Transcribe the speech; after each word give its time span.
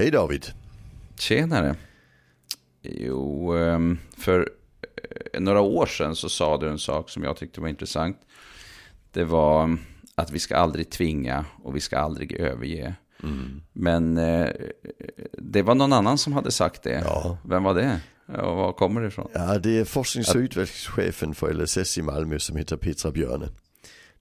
Hej 0.00 0.10
David. 0.10 0.46
Tjenare. 1.18 1.76
Jo, 2.82 3.52
ehm, 3.52 3.98
för 4.16 4.50
eh, 5.32 5.40
några 5.40 5.60
år 5.60 5.86
sedan 5.86 6.16
så 6.16 6.28
sa 6.28 6.56
du 6.56 6.68
en 6.68 6.78
sak 6.78 7.10
som 7.10 7.22
jag 7.22 7.36
tyckte 7.36 7.60
var 7.60 7.68
intressant. 7.68 8.16
Det 9.12 9.24
var 9.24 9.78
att 10.14 10.30
vi 10.30 10.38
ska 10.38 10.56
aldrig 10.56 10.90
tvinga 10.90 11.44
och 11.62 11.76
vi 11.76 11.80
ska 11.80 11.98
aldrig 11.98 12.32
överge. 12.32 12.94
Mm. 13.22 13.62
Men 13.72 14.18
eh, 14.18 14.48
det 15.32 15.62
var 15.62 15.74
någon 15.74 15.92
annan 15.92 16.18
som 16.18 16.32
hade 16.32 16.50
sagt 16.50 16.82
det. 16.82 17.02
Ja. 17.04 17.38
Vem 17.44 17.62
var 17.62 17.74
det? 17.74 18.00
Och 18.26 18.56
var 18.56 18.72
kommer 18.72 19.00
det 19.00 19.06
ifrån? 19.06 19.30
Ja, 19.34 19.58
det 19.58 19.78
är 19.78 19.84
forsknings 19.84 20.34
och 20.34 20.40
utvecklingschefen 20.40 21.34
för 21.34 21.52
LSS 21.52 21.98
i 21.98 22.02
Malmö 22.02 22.38
som 22.38 22.56
heter 22.56 22.76
Petra 22.76 23.10
Björne. 23.10 23.48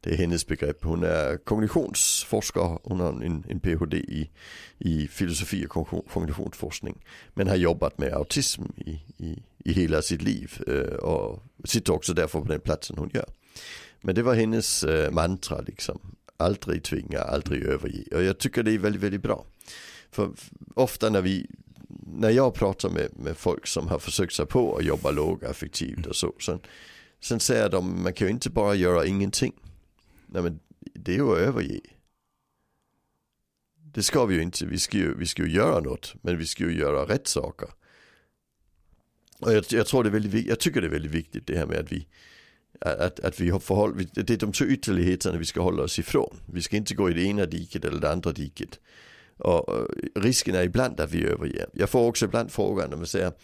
Det 0.04 0.10
är 0.10 0.18
hennes 0.18 0.48
begrepp. 0.48 0.84
Hon 0.84 1.04
är 1.04 1.38
kognitionsforskare, 1.38 2.78
hon 2.84 3.00
har 3.00 3.10
en, 3.10 3.46
en 3.50 3.60
PhD 3.60 3.98
i, 3.98 4.30
i 4.78 5.08
filosofi 5.08 5.68
och 5.70 6.10
kognitionsforskning. 6.14 7.06
Men 7.34 7.48
har 7.48 7.56
jobbat 7.56 7.98
med 7.98 8.14
autism 8.14 8.64
i, 8.78 9.00
i, 9.18 9.44
i 9.66 9.74
hela 9.74 10.02
sitt 10.02 10.22
liv 10.22 10.62
øh, 10.68 10.94
och 10.94 11.44
sitter 11.66 11.94
också 11.94 12.14
därför 12.14 12.42
på 12.42 12.48
den 12.48 12.60
platsen 12.60 12.98
hon 12.98 13.10
gör. 13.14 13.26
Men 14.02 14.16
det 14.16 14.26
var 14.26 14.34
hennes 14.34 14.84
øh, 14.84 15.14
mantra 15.14 15.62
liksom. 15.62 16.00
Aldrig 16.40 16.84
tvinga, 16.84 17.20
aldrig 17.20 17.64
överge. 17.64 18.16
Och 18.16 18.24
jag 18.24 18.38
tycker 18.38 18.64
det 18.64 18.72
är 18.72 18.78
väldigt, 18.78 19.02
väldigt 19.02 19.22
bra. 19.22 19.46
För 20.12 20.30
ofta 20.76 21.10
när 21.10 21.22
vi 21.22 21.48
när 22.06 22.30
jag 22.30 22.54
pratar 22.54 22.90
med, 22.90 23.10
med 23.16 23.38
folk 23.38 23.68
som 23.68 23.88
har 23.88 24.00
försökt 24.00 24.34
sig 24.34 24.46
på 24.46 24.78
att 24.78 24.86
jobba 24.86 25.12
lågaffektivt 25.12 26.06
och 26.06 26.16
så. 26.16 26.34
Sen, 26.40 26.60
sen 27.22 27.40
säger 27.40 27.70
de, 27.70 28.04
man 28.04 28.14
kan 28.14 28.28
ju 28.28 28.34
inte 28.34 28.50
bara 28.50 28.76
göra 28.76 29.06
ingenting. 29.06 29.54
Nej 30.32 30.42
men 30.42 30.60
det 30.94 31.12
är 31.12 31.16
ju 31.16 31.32
att 31.32 31.38
överge. 31.38 31.80
Det 33.94 34.04
ska 34.04 34.26
vi 34.26 34.36
ju 34.36 34.42
inte, 34.42 34.66
vi 34.66 34.78
ska 34.78 34.98
ju, 34.98 35.18
vi 35.18 35.26
ska 35.26 35.44
ju 35.44 35.52
göra 35.52 35.80
något, 35.80 36.16
men 36.22 36.38
vi 36.38 36.46
ska 36.46 36.64
ju 36.64 36.80
göra 36.80 37.14
rätt 37.14 37.28
saker. 37.28 37.70
Och 39.40 39.54
jag, 39.54 39.66
jag 39.70 39.88
tror 39.88 40.04
det 40.04 40.10
är 40.10 40.12
väldigt, 40.12 40.48
jag 40.48 40.60
tycker 40.60 40.82
det 40.82 40.88
är 40.88 40.92
väldigt 40.92 41.12
viktigt 41.12 41.48
det 41.48 41.58
här 41.58 41.66
med 41.66 41.80
att 41.80 41.92
vi, 41.92 42.08
att, 42.82 43.20
att 43.20 43.40
vi 43.40 43.50
har 43.50 43.60
förhåll, 43.60 44.08
det 44.14 44.30
är 44.30 44.38
de 44.38 44.52
två 44.52 44.66
ytterligheterna 44.66 45.38
vi 45.38 45.46
ska 45.46 45.62
hålla 45.62 45.84
oss 45.84 46.00
ifrån. 46.00 46.38
Vi 46.54 46.62
ska 46.62 46.78
inte 46.78 46.96
gå 46.96 47.10
i 47.10 47.14
det 47.14 47.24
ena 47.24 47.46
diket 47.46 47.86
eller 47.86 48.02
det 48.02 48.12
andra 48.12 48.32
diket. 48.32 48.80
Och 49.38 49.88
risken 50.16 50.56
är 50.56 50.64
ibland 50.64 51.00
att 51.00 51.12
vi 51.12 51.26
överger. 51.26 51.70
Jag 51.74 51.90
får 51.90 52.08
också 52.08 52.26
ibland 52.26 52.52
frågan 52.52 52.90
när 52.90 52.98
man 52.98 53.06
säger 53.06 53.28
att 53.28 53.40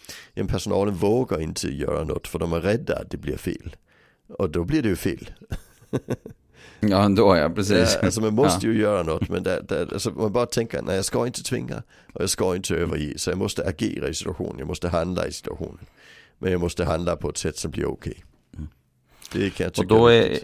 personalen 0.48 0.96
vågar 0.96 1.42
inte 1.42 1.68
göra 1.68 2.04
något 2.04 2.28
för 2.28 2.40
de 2.40 2.54
är 2.54 2.62
rädda 2.62 3.00
att 3.00 3.12
det 3.12 3.18
blir 3.18 3.38
fel. 3.38 3.76
Och 4.28 4.50
då 4.50 4.64
blir 4.64 4.82
det 4.82 4.90
ju 4.90 4.96
fel. 4.96 5.32
Ja, 6.80 7.04
ändå 7.04 7.38
ja, 7.38 7.50
precis. 7.50 7.98
Ja, 8.02 8.06
alltså 8.06 8.22
man 8.22 8.34
måste 8.44 8.68
ju 8.68 8.82
göra 8.82 9.04
något, 9.04 9.30
men 9.30 9.44
det, 9.44 9.62
det, 9.68 9.94
alltså 9.94 10.12
man 10.12 10.32
bara 10.32 10.46
tänker, 10.46 10.82
nej 10.82 10.96
jag 10.96 11.06
ska 11.06 11.26
inte 11.26 11.44
tvinga 11.44 11.84
och 12.14 12.22
jag 12.22 12.30
ska 12.30 12.56
inte 12.56 12.76
överge, 12.76 13.14
så 13.18 13.30
jag 13.30 13.38
måste 13.38 13.68
agera 13.68 14.10
i 14.10 14.14
situationen, 14.14 14.56
jag 14.60 14.68
måste 14.68 14.90
handla 14.90 15.28
i 15.28 15.32
situationen. 15.32 15.86
Men 16.38 16.52
jag 16.52 16.62
måste 16.62 16.86
handla 16.86 17.16
på 17.16 17.30
ett 17.30 17.38
sätt 17.38 17.58
som 17.58 17.72
blir 17.72 17.86
okej. 17.86 18.12
Okay. 18.12 18.24
Mm. 18.58 18.68
Det 19.34 19.50
kan 19.50 19.64
jag 19.64 19.74
tycka. 19.74 19.94
Och 19.94 20.00
då 20.00 20.08
är, 20.08 20.40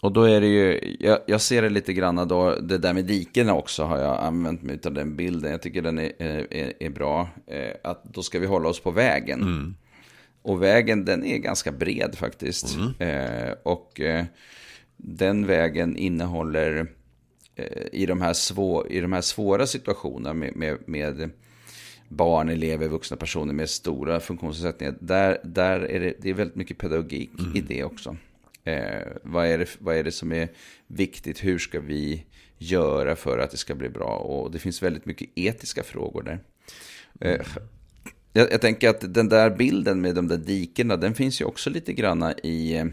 och 0.00 0.12
då 0.12 0.22
är 0.22 0.40
det 0.40 0.46
ju, 0.46 0.96
jag, 1.00 1.18
jag, 1.26 1.40
ser 1.40 1.62
det 1.62 1.68
lite 1.68 1.92
grann 1.92 2.28
då, 2.28 2.54
det 2.54 2.78
där 2.78 2.92
med 2.92 3.04
dikena 3.04 3.54
också 3.54 3.84
har 3.84 3.98
jag 3.98 4.20
använt 4.20 4.62
mig 4.62 4.78
av 4.84 4.92
den 4.92 5.16
bilden. 5.16 5.50
Jag 5.50 5.62
tycker 5.62 5.82
den 5.82 5.98
är, 5.98 6.12
är, 6.18 6.72
är 6.80 6.90
bra. 6.90 7.28
Eh, 7.46 7.70
att 7.84 8.04
då 8.04 8.22
ska 8.22 8.38
vi 8.38 8.46
hålla 8.46 8.68
oss 8.68 8.80
på 8.80 8.90
vägen. 8.90 9.42
Mm. 9.42 9.74
Och 10.42 10.62
vägen 10.62 11.04
den 11.04 11.24
är 11.24 11.38
ganska 11.38 11.72
bred 11.72 12.14
faktiskt. 12.14 12.76
Mm. 12.76 12.94
Eh, 12.98 13.52
och 13.62 14.00
eh, 14.00 14.24
den 14.96 15.46
vägen 15.46 15.96
innehåller 15.96 16.86
eh, 17.56 17.86
i, 17.92 18.06
de 18.06 18.20
här 18.20 18.32
svå, 18.32 18.86
i 18.86 19.00
de 19.00 19.12
här 19.12 19.20
svåra 19.20 19.66
situationerna 19.66 20.34
med, 20.34 20.56
med, 20.56 20.78
med 20.86 21.30
barn, 22.08 22.48
elever, 22.48 22.88
vuxna 22.88 23.16
personer 23.16 23.52
med 23.52 23.70
stora 23.70 24.20
funktionsnedsättningar. 24.20 24.96
Där, 25.00 25.38
där 25.44 25.80
är 25.80 26.00
det, 26.00 26.14
det 26.20 26.30
är 26.30 26.34
väldigt 26.34 26.56
mycket 26.56 26.78
pedagogik 26.78 27.30
mm. 27.38 27.56
i 27.56 27.60
det 27.60 27.84
också. 27.84 28.16
Eh, 28.64 29.06
vad, 29.22 29.46
är 29.46 29.58
det, 29.58 29.68
vad 29.78 29.96
är 29.96 30.04
det 30.04 30.12
som 30.12 30.32
är 30.32 30.48
viktigt? 30.86 31.44
Hur 31.44 31.58
ska 31.58 31.80
vi 31.80 32.24
göra 32.58 33.16
för 33.16 33.38
att 33.38 33.50
det 33.50 33.56
ska 33.56 33.74
bli 33.74 33.88
bra? 33.88 34.16
Och 34.16 34.50
det 34.50 34.58
finns 34.58 34.82
väldigt 34.82 35.06
mycket 35.06 35.28
etiska 35.34 35.82
frågor 35.82 36.22
där. 36.22 36.38
Eh, 37.20 37.46
jag, 38.32 38.52
jag, 38.52 38.60
tänker 38.60 38.88
att 38.88 39.14
den 39.14 39.28
där 39.28 39.50
bilden 39.50 40.00
med 40.00 40.14
de 40.14 40.28
där 40.28 40.36
dikena, 40.36 40.96
den 40.96 41.14
finns 41.14 41.40
ju 41.40 41.44
också 41.44 41.70
lite 41.70 41.92
granna 41.92 42.32
i, 42.32 42.84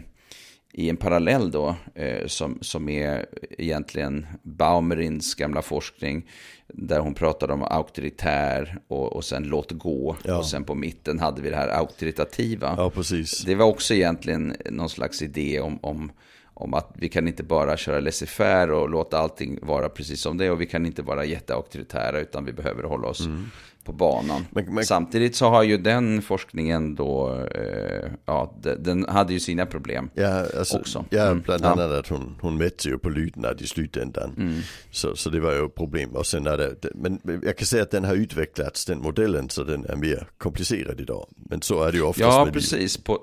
i 0.72 0.88
en 0.88 0.96
parallell 0.96 1.50
då, 1.50 1.76
eh, 1.94 2.26
som, 2.26 2.58
som 2.60 2.88
är 2.88 3.26
egentligen 3.58 4.26
Baumerins 4.42 5.34
gamla 5.34 5.62
forskning, 5.62 6.28
där 6.66 7.00
hon 7.00 7.14
pratade 7.14 7.52
om 7.52 7.62
auktoritär 7.62 8.78
och, 8.88 9.12
och 9.12 9.24
sen 9.24 9.42
låt 9.42 9.72
gå. 9.72 10.16
Ja. 10.24 10.38
Och 10.38 10.46
sen 10.46 10.64
på 10.64 10.74
mitten 10.74 11.18
hade 11.18 11.42
vi 11.42 11.50
det 11.50 11.56
här 11.56 11.68
auktoritativa. 11.68 12.74
Ja, 12.76 12.90
precis. 12.90 13.44
Det 13.44 13.54
var 13.54 13.66
också 13.66 13.94
egentligen 13.94 14.56
någon 14.70 14.88
slags 14.88 15.22
idé 15.22 15.60
om, 15.60 15.78
om, 15.82 16.12
om 16.54 16.74
att 16.74 16.92
vi 16.94 17.08
kan 17.08 17.28
inte 17.28 17.42
bara 17.42 17.76
köra 17.76 18.00
laissez-faire 18.00 18.70
och 18.70 18.90
låta 18.90 19.18
allting 19.18 19.58
vara 19.62 19.88
precis 19.88 20.20
som 20.20 20.38
det. 20.38 20.50
Och 20.50 20.60
vi 20.60 20.66
kan 20.66 20.86
inte 20.86 21.02
vara 21.02 21.24
jätteauktoritära 21.24 22.20
utan 22.20 22.44
vi 22.44 22.52
behöver 22.52 22.82
hålla 22.82 23.08
oss 23.08 23.26
mm 23.26 23.50
på 23.84 23.92
banan. 23.92 24.46
Men, 24.50 24.74
men... 24.74 24.84
Samtidigt 24.84 25.36
så 25.36 25.48
har 25.48 25.62
ju 25.62 25.76
den 25.76 26.22
forskningen 26.22 26.94
då, 26.94 27.38
eh, 27.54 28.10
ja, 28.26 28.54
den 28.78 29.06
hade 29.08 29.32
ju 29.32 29.40
sina 29.40 29.66
problem 29.66 30.10
ja, 30.14 30.46
alltså, 30.58 30.78
också. 30.78 31.04
Ja, 31.10 31.26
mm. 31.26 31.40
bland 31.40 31.64
annat 31.64 31.90
ja. 31.90 31.98
att 31.98 32.08
hon, 32.08 32.36
hon 32.40 32.58
mätte 32.58 32.88
ju 32.88 32.98
på 32.98 33.08
lydnad 33.08 33.60
i 33.60 33.66
slutändan. 33.66 34.34
Mm. 34.36 34.60
Så, 34.90 35.16
så 35.16 35.30
det 35.30 35.40
var 35.40 35.52
ju 35.52 35.66
ett 35.66 35.74
problem. 35.74 36.10
Och 36.10 36.26
sen 36.26 36.46
är 36.46 36.56
det, 36.56 36.76
men 36.94 37.20
jag 37.44 37.56
kan 37.56 37.66
säga 37.66 37.82
att 37.82 37.90
den 37.90 38.04
har 38.04 38.14
utvecklats, 38.14 38.84
den 38.84 38.98
modellen, 38.98 39.50
så 39.50 39.64
den 39.64 39.86
är 39.86 39.96
mer 39.96 40.28
komplicerad 40.38 41.00
idag. 41.00 41.26
Men 41.36 41.62
så 41.62 41.82
är 41.82 41.92
det 41.92 41.98
ju 41.98 42.04
oftast 42.04 42.36
Ja, 42.36 42.48
precis. 42.52 42.96
På, 42.96 43.18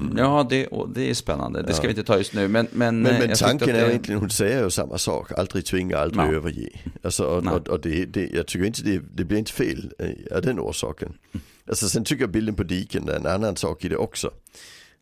Mm. 0.00 0.18
Ja, 0.18 0.46
det, 0.50 0.68
det 0.94 1.10
är 1.10 1.14
spännande. 1.14 1.62
Det 1.62 1.74
ska 1.74 1.84
ja. 1.84 1.88
vi 1.88 1.90
inte 1.90 2.04
ta 2.04 2.18
just 2.18 2.34
nu. 2.34 2.48
Men, 2.48 2.68
men, 2.72 3.02
men, 3.02 3.18
men 3.18 3.30
eh, 3.30 3.36
tanken 3.36 3.68
är 3.68 3.72
det... 3.72 3.88
egentligen, 3.88 4.20
hon 4.20 4.30
säger 4.30 4.64
ju 4.64 4.70
samma 4.70 4.98
sak. 4.98 5.32
Aldrig 5.32 5.64
tvinga, 5.64 5.98
aldrig 5.98 6.24
ja. 6.24 6.32
överge. 6.32 6.68
Alltså, 7.02 7.24
och, 7.24 7.46
och, 7.46 7.68
och 7.68 7.80
det, 7.80 8.04
det, 8.04 8.30
jag 8.32 8.46
tycker 8.46 8.66
inte 8.66 8.82
det, 8.82 9.02
det 9.14 9.24
blir 9.24 9.38
inte 9.38 9.52
fel 9.52 9.92
av 10.34 10.42
den 10.42 10.60
orsaken. 10.60 11.14
Alltså, 11.68 11.88
sen 11.88 12.04
tycker 12.04 12.22
jag 12.22 12.30
bilden 12.30 12.54
på 12.54 12.62
diken 12.62 13.08
är 13.08 13.16
en 13.16 13.26
annan 13.26 13.56
sak 13.56 13.84
i 13.84 13.88
det 13.88 13.96
också. 13.96 14.30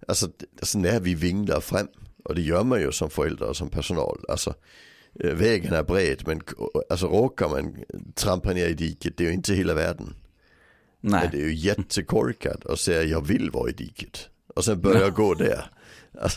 Alltså, 0.08 0.30
alltså 0.60 0.78
när 0.78 1.00
vi 1.00 1.14
vinglar 1.14 1.60
fram, 1.60 1.88
och 2.24 2.34
det 2.34 2.42
gör 2.42 2.64
man 2.64 2.80
ju 2.80 2.92
som 2.92 3.10
förälder 3.10 3.48
och 3.48 3.56
som 3.56 3.68
personal. 3.68 4.24
Alltså, 4.28 4.54
eh, 5.20 5.34
vägen 5.34 5.72
är 5.72 5.82
bred, 5.82 6.22
men 6.26 6.40
alltså, 6.90 7.06
råkar 7.06 7.48
man 7.48 7.76
trampa 8.14 8.52
ner 8.52 8.66
i 8.66 8.74
diket, 8.74 9.16
det 9.16 9.24
är 9.24 9.28
ju 9.28 9.34
inte 9.34 9.54
hela 9.54 9.74
världen. 9.74 10.14
Nej. 11.00 11.20
Men 11.22 11.30
det 11.30 11.44
är 11.44 11.48
ju 11.48 11.54
jättekorkat 11.54 12.66
att 12.66 12.80
säga 12.80 13.02
jag 13.02 13.26
vill 13.26 13.50
vara 13.50 13.70
i 13.70 13.72
diket. 13.72 14.28
Och 14.60 14.64
sen 14.64 14.80
börjar 14.80 15.00
jag 15.00 15.14
gå 15.14 15.34
där. 15.34 15.70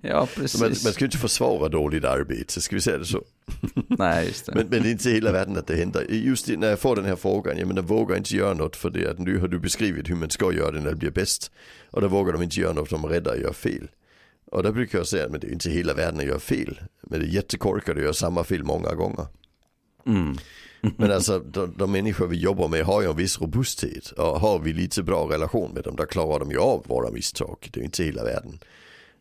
ja, 0.00 0.28
precis. 0.34 0.60
Man, 0.60 0.68
man 0.68 0.92
ska 0.92 1.00
ju 1.00 1.06
inte 1.06 1.18
försvara 1.18 1.68
dåligt 1.68 2.04
arbete, 2.04 2.60
ska 2.60 2.76
vi 2.76 2.80
säga 2.80 2.98
det 2.98 3.04
så? 3.04 3.24
Nej, 3.86 4.26
just 4.26 4.46
det. 4.46 4.54
Men, 4.54 4.66
men 4.66 4.82
det 4.82 4.88
är 4.88 4.92
inte 4.92 5.10
hela 5.10 5.32
världen 5.32 5.56
att 5.56 5.66
det 5.66 5.76
händer. 5.76 6.06
Just 6.10 6.48
när 6.48 6.68
jag 6.68 6.78
får 6.78 6.96
den 6.96 7.04
här 7.04 7.16
frågan, 7.16 7.58
jag 7.58 7.68
menar 7.68 7.82
vågar 7.82 8.16
inte 8.16 8.36
göra 8.36 8.54
något 8.54 8.76
för 8.76 8.90
det 8.90 9.10
att 9.10 9.18
nu 9.18 9.38
har 9.38 9.48
du 9.48 9.58
beskrivit 9.58 10.10
hur 10.10 10.14
man 10.14 10.30
ska 10.30 10.52
göra 10.52 10.70
det 10.70 10.80
när 10.80 10.90
det 10.90 10.96
blir 10.96 11.10
bäst. 11.10 11.50
Och 11.90 12.00
då 12.00 12.08
vågar 12.08 12.32
de 12.32 12.42
inte 12.42 12.60
göra 12.60 12.72
något, 12.72 12.90
de 12.90 13.04
är 13.04 13.08
rädda 13.08 13.32
att 13.32 13.40
göra 13.40 13.52
fel. 13.52 13.88
Och 14.50 14.62
då 14.62 14.72
brukar 14.72 14.98
jag 14.98 15.06
säga, 15.06 15.28
men 15.28 15.40
det 15.40 15.46
är 15.46 15.52
inte 15.52 15.70
hela 15.70 15.94
världen 15.94 16.20
att 16.20 16.26
göra 16.26 16.40
fel. 16.40 16.80
Men 17.02 17.20
det 17.20 17.26
är 17.26 17.30
jättekorkat 17.30 17.96
att 17.96 18.02
göra 18.02 18.12
samma 18.12 18.44
fel 18.44 18.64
många 18.64 18.94
gånger. 18.94 19.26
Mm. 20.06 20.36
Men 20.96 21.12
alltså 21.12 21.38
de, 21.38 21.74
de 21.76 21.92
människor 21.92 22.26
vi 22.26 22.36
jobbar 22.36 22.68
med 22.68 22.84
har 22.84 23.02
ju 23.02 23.10
en 23.10 23.16
viss 23.16 23.40
robusthet. 23.40 24.10
Och 24.10 24.40
har 24.40 24.58
vi 24.58 24.72
lite 24.72 25.02
bra 25.02 25.30
relation 25.30 25.70
med 25.74 25.84
dem, 25.84 25.96
då 25.96 26.06
klarar 26.06 26.38
de 26.38 26.50
ju 26.50 26.58
av 26.58 26.84
våra 26.86 27.10
misstag. 27.10 27.56
Det 27.60 27.78
är 27.78 27.80
ju 27.80 27.84
inte 27.84 28.04
hela 28.04 28.24
världen. 28.24 28.58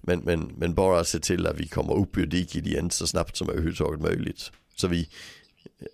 Men, 0.01 0.19
men, 0.19 0.51
men 0.57 0.73
bara 0.73 1.03
se 1.03 1.19
till 1.19 1.47
att 1.47 1.59
vi 1.59 1.67
kommer 1.67 1.93
upp 1.93 2.17
ur 2.17 2.25
diket 2.25 2.65
igen 2.65 2.89
så 2.89 3.07
snabbt 3.07 3.37
som 3.37 3.49
överhuvudtaget 3.49 4.01
möjligt. 4.01 4.51
Så 4.75 4.87
vi 4.87 5.09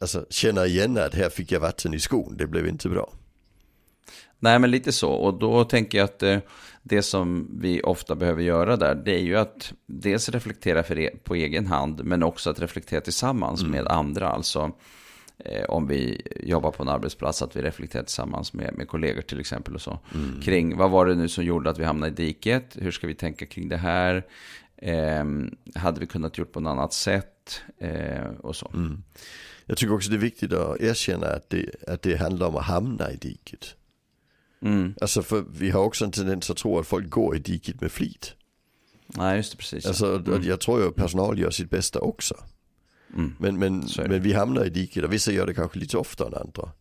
alltså, 0.02 0.26
känner 0.30 0.66
igen 0.66 0.98
att 0.98 1.16
här 1.16 1.30
fick 1.30 1.52
jag 1.52 1.60
vatten 1.60 1.94
i 1.94 2.00
skon, 2.00 2.38
det 2.38 2.48
blev 2.48 2.68
inte 2.68 2.90
bra. 2.90 3.14
Nej, 4.40 4.60
men 4.60 4.72
lite 4.72 4.92
så. 4.92 5.12
Och 5.12 5.40
då 5.40 5.64
tänker 5.64 5.98
jag 5.98 6.06
att 6.06 6.24
eh, 6.24 6.38
det 6.84 7.02
som 7.02 7.48
vi 7.62 7.82
ofta 7.82 8.16
behöver 8.16 8.44
göra 8.44 8.78
där, 8.78 8.96
det 8.96 9.16
är 9.16 9.22
ju 9.22 9.38
att 9.38 9.74
dels 9.86 10.30
reflektera 10.30 10.84
för 10.84 11.00
e 11.00 11.10
på 11.24 11.36
egen 11.36 11.68
hand, 11.68 12.04
men 12.04 12.24
också 12.24 12.50
att 12.50 12.60
reflektera 12.60 13.02
tillsammans 13.02 13.62
mm. 13.62 13.72
med 13.72 13.88
andra. 13.88 14.30
Alltså 14.30 14.72
eh, 15.46 15.64
om 15.64 15.88
vi 15.88 16.22
jobbar 16.44 16.72
på 16.72 16.84
en 16.84 16.90
arbetsplats, 16.90 17.42
att 17.42 17.56
vi 17.56 17.62
reflekterar 17.62 18.04
tillsammans 18.04 18.54
med, 18.54 18.74
med 18.78 18.88
kollegor 18.88 19.22
till 19.22 19.40
exempel 19.40 19.76
och 19.76 19.82
så. 19.82 20.00
Mm. 20.14 20.42
Kring 20.42 20.78
vad 20.78 20.92
var 20.92 21.06
det 21.06 21.16
nu 21.16 21.28
som 21.28 21.44
gjorde 21.44 21.70
att 21.70 21.78
vi 21.78 21.84
hamnade 21.84 22.12
i 22.12 22.26
diket? 22.26 22.78
Hur 22.80 22.92
ska 22.92 23.08
vi 23.08 23.16
tänka 23.16 23.46
kring 23.46 23.70
det 23.70 23.78
här? 23.78 24.26
Eh, 24.78 25.26
hade 25.76 26.00
vi 26.00 26.08
kunnat 26.08 26.38
gjort 26.38 26.52
på 26.52 26.60
något 26.60 26.72
annat 26.72 26.94
sätt? 26.94 27.62
Eh, 27.78 28.28
och 28.40 28.56
så. 28.56 28.72
Mm. 28.74 29.04
Jag 29.66 29.78
tycker 29.78 29.94
också 29.94 30.10
det 30.10 30.16
är 30.16 30.20
viktigt 30.20 30.54
att 30.54 30.82
erkänna 30.82 31.28
att 31.28 31.50
det, 31.50 31.70
att 31.88 32.02
det 32.02 32.16
handlar 32.16 32.48
om 32.48 32.56
att 32.56 32.66
hamna 32.66 33.12
i 33.12 33.16
diket. 33.16 33.76
Mm. 34.62 34.94
Alltså 35.02 35.24
för 35.24 35.46
vi 35.52 35.70
har 35.70 35.84
också 35.84 36.06
en 36.06 36.12
tendens 36.12 36.50
att 36.50 36.58
tro 36.58 36.80
att 36.80 36.88
folk 36.88 37.10
går 37.10 37.36
i 37.36 37.40
diket 37.40 37.82
med 37.82 37.92
flit. 37.92 38.34
Nej, 39.08 39.38
just 39.38 39.52
det, 39.52 39.58
precis. 39.58 39.86
Alltså, 39.86 40.16
mm. 40.16 40.44
jag 40.44 40.60
tror 40.62 40.82
ju 40.82 40.88
att 40.88 40.96
personal 40.96 41.40
gör 41.40 41.50
sitt 41.50 41.70
bästa 41.70 42.00
också. 42.00 42.36
Mm. 43.14 43.36
Men, 43.40 43.60
men, 43.60 43.88
men 43.98 44.22
vi 44.22 44.34
hamnar 44.34 44.66
i 44.66 44.70
diket 44.70 45.04
och 45.04 45.14
vissa 45.14 45.32
gör 45.32 45.48
det 45.48 45.54
kanske 45.54 45.80
lite 45.80 45.98
oftare 45.98 46.28
än 46.28 46.34
andra. 46.34 46.72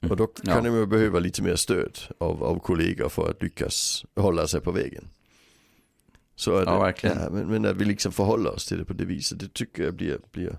Mm. 0.00 0.10
Och 0.10 0.16
då 0.16 0.26
kan 0.26 0.64
ja. 0.64 0.70
de 0.70 0.86
behöva 0.86 1.18
lite 1.18 1.42
mer 1.42 1.56
stöd 1.56 1.98
av, 2.18 2.44
av 2.44 2.58
kollegor 2.58 3.08
för 3.08 3.30
att 3.30 3.42
lyckas 3.42 4.04
hålla 4.16 4.46
sig 4.46 4.60
på 4.60 4.72
vägen. 4.72 5.08
Så 6.36 6.50
det, 6.50 6.70
ja, 6.70 6.78
verkligen. 6.78 7.18
Ja, 7.20 7.30
men, 7.30 7.46
men 7.46 7.62
när 7.62 7.72
vi 7.72 7.84
liksom 7.84 8.12
förhåller 8.12 8.50
oss 8.50 8.66
till 8.66 8.78
det 8.78 8.84
på 8.84 8.92
det 8.92 9.04
viset, 9.04 9.40
det 9.40 9.54
tycker 9.54 9.82
jag 9.82 9.94
blir, 9.94 10.18
blir, 10.32 10.58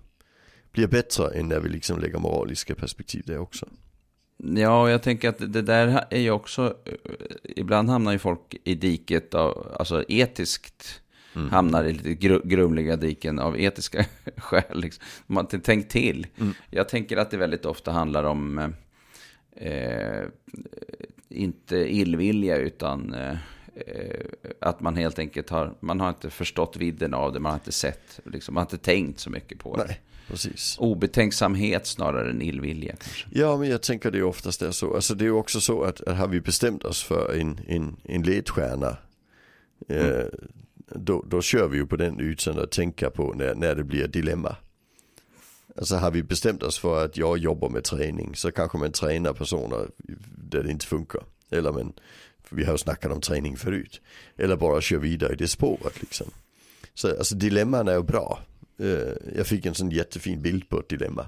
blir 0.71 0.87
bättre 0.87 1.39
än 1.39 1.47
när 1.47 1.59
vi 1.59 1.69
liksom 1.69 1.99
lägger 1.99 2.19
moraliska 2.19 2.75
perspektiv 2.75 3.23
där 3.25 3.37
också. 3.37 3.67
Ja, 4.37 4.81
och 4.81 4.89
jag 4.89 5.03
tänker 5.03 5.29
att 5.29 5.53
det 5.53 5.61
där 5.61 6.05
är 6.09 6.19
ju 6.19 6.31
också, 6.31 6.77
eh, 6.85 6.93
ibland 7.55 7.89
hamnar 7.89 8.11
ju 8.11 8.19
folk 8.19 8.55
i 8.63 8.75
diket 8.75 9.33
av, 9.33 9.75
alltså 9.79 10.03
etiskt, 10.07 11.01
mm. 11.35 11.49
hamnar 11.49 11.83
i 11.83 11.93
lite 11.93 12.13
grumliga 12.43 12.95
diken 12.95 13.39
av 13.39 13.59
etiska 13.59 14.05
skäl. 14.37 14.63
Liksom. 14.79 15.03
Man 15.27 15.35
har 15.35 15.43
inte 15.43 15.59
tänkt 15.59 15.91
till. 15.91 16.27
Mm. 16.37 16.53
Jag 16.69 16.89
tänker 16.89 17.17
att 17.17 17.31
det 17.31 17.37
väldigt 17.37 17.65
ofta 17.65 17.91
handlar 17.91 18.23
om, 18.23 18.73
eh, 19.55 20.23
inte 21.29 21.77
illvilja, 21.77 22.57
utan 22.57 23.13
eh, 23.13 23.37
att 24.61 24.81
man 24.81 24.95
helt 24.95 25.19
enkelt 25.19 25.49
har, 25.49 25.73
man 25.79 25.99
har 25.99 26.09
inte 26.09 26.29
förstått 26.29 26.77
vidden 26.77 27.13
av 27.13 27.33
det, 27.33 27.39
man 27.39 27.51
har 27.51 27.59
inte 27.59 27.71
sett, 27.71 28.19
liksom, 28.25 28.53
man 28.53 28.61
har 28.61 28.65
inte 28.65 28.85
tänkt 28.85 29.19
så 29.19 29.29
mycket 29.29 29.59
på 29.59 29.77
det. 29.77 29.85
Nej. 29.87 30.01
Precis. 30.27 30.75
Obetänksamhet 30.79 31.87
snarare 31.87 32.29
än 32.29 32.41
illvilja 32.41 32.95
kanske. 32.99 33.27
Ja, 33.31 33.57
men 33.57 33.69
jag 33.69 33.81
tänker 33.81 34.11
det 34.11 34.23
oftast 34.23 34.61
är 34.61 34.71
så. 34.71 34.95
Alltså 34.95 35.15
det 35.15 35.25
är 35.25 35.31
också 35.31 35.61
så 35.61 35.83
att, 35.83 36.01
att 36.01 36.17
har 36.17 36.27
vi 36.27 36.41
bestämt 36.41 36.83
oss 36.83 37.03
för 37.03 37.33
en, 37.33 37.59
en, 37.67 37.95
en 38.03 38.23
ledstjärna 38.23 38.97
eh, 39.89 40.07
mm 40.07 40.27
då, 40.87 41.25
då 41.27 41.41
kör 41.41 41.67
vi 41.67 41.77
ju 41.77 41.85
på 41.85 41.95
den 41.95 42.19
utan 42.19 42.59
att 42.59 42.71
tänka 42.71 43.09
på 43.09 43.33
när, 43.33 43.55
när 43.55 43.75
det 43.75 43.83
blir 43.83 44.07
dilemma. 44.07 44.55
Alltså 45.77 45.95
har 45.95 46.11
vi 46.11 46.23
bestämt 46.23 46.63
oss 46.63 46.79
för 46.79 47.05
att 47.05 47.17
jag 47.17 47.37
jobbar 47.37 47.69
med 47.69 47.83
träning 47.83 48.35
så 48.35 48.51
kanske 48.51 48.77
man 48.77 48.91
tränar 48.91 49.33
personer 49.33 49.87
där 50.37 50.63
det 50.63 50.71
inte 50.71 50.85
funkar. 50.85 51.21
Eller 51.49 51.71
men, 51.71 51.93
vi 52.49 52.63
har 52.63 52.71
ju 52.71 52.77
snackat 52.77 53.11
om 53.11 53.21
träning 53.21 53.57
förut. 53.57 54.01
Eller 54.37 54.55
bara 54.55 54.81
kör 54.81 54.97
vidare 54.97 55.33
i 55.33 55.35
det 55.35 55.47
spåret 55.47 56.01
liksom. 56.01 56.27
Så 56.93 57.17
alltså 57.17 57.35
dilemman 57.35 57.87
är 57.87 57.93
ju 57.93 58.03
bra. 58.03 58.39
Eh, 58.79 59.35
jag 59.35 59.47
fick 59.47 59.65
en 59.65 59.75
sån 59.75 59.91
jättefin 59.91 60.41
bild 60.41 60.69
på 60.69 60.79
ett 60.79 60.89
dilemma. 60.89 61.27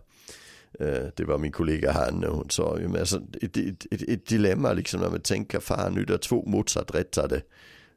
Eh, 0.80 1.04
det 1.16 1.24
var 1.26 1.38
min 1.38 1.52
kollega 1.52 1.92
Hanne 1.92 2.28
hon 2.28 2.50
sa 2.50 2.80
ju, 2.80 2.88
men 2.88 3.00
alltså, 3.00 3.22
ett, 3.42 3.58
ett, 3.58 3.86
ett, 3.92 4.02
ett 4.02 4.26
dilemma 4.26 4.74
liksom 4.74 5.02
när 5.02 5.10
man 5.10 5.22
tänker, 5.22 5.60
fan 5.60 5.94
nu 5.94 6.02
är 6.02 6.06
det 6.06 6.18
två 6.18 6.44
motsatt 6.46 6.96
rättade 6.96 7.42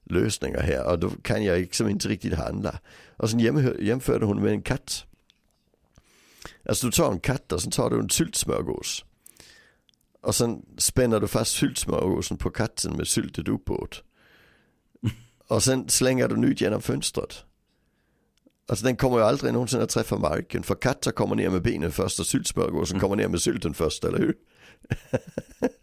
lösningar 0.04 0.60
här 0.60 0.86
och 0.86 0.98
då 0.98 1.10
kan 1.10 1.44
jag 1.44 1.58
liksom 1.58 1.88
inte 1.88 2.08
riktigt 2.08 2.34
handla. 2.34 2.80
Och 3.16 3.30
sen 3.30 3.40
jämförde 3.80 4.26
hon 4.26 4.42
med 4.42 4.52
en 4.52 4.62
katt. 4.62 5.04
Alltså 6.68 6.86
du 6.86 6.92
tar 6.92 7.12
en 7.12 7.20
katt 7.20 7.52
och 7.52 7.62
sen 7.62 7.70
tar 7.70 7.90
du 7.90 7.98
en 7.98 8.10
syltsmörgås. 8.10 9.04
Och 10.22 10.34
sen 10.34 10.62
spänner 10.78 11.20
du 11.20 11.28
fast 11.28 11.56
syltsmörgåsen 11.56 12.36
på 12.36 12.50
katten 12.50 12.96
med 12.96 13.08
syltet 13.08 13.48
uppåt. 13.48 14.02
Och 15.48 15.62
sen 15.62 15.88
slänger 15.88 16.28
du 16.28 16.34
den 16.34 16.44
ut 16.44 16.60
genom 16.60 16.82
fönstret. 16.82 17.44
Alltså 18.68 18.84
den 18.84 18.96
kommer 18.96 19.16
ju 19.16 19.24
aldrig 19.24 19.52
någonsin 19.52 19.80
att 19.80 19.88
träffa 19.88 20.18
marken. 20.18 20.62
För 20.62 20.74
katter 20.74 21.10
kommer 21.12 21.36
ner 21.36 21.50
med 21.50 21.62
benen 21.62 21.92
först 21.92 22.20
och 22.20 22.26
syltsmörgåsen 22.26 22.96
mm. 22.96 23.00
kommer 23.00 23.16
ner 23.16 23.28
med 23.28 23.40
sylten 23.40 23.74
först, 23.74 24.04
eller 24.04 24.18
hur? 24.18 24.34